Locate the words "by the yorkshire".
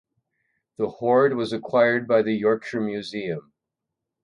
2.07-2.81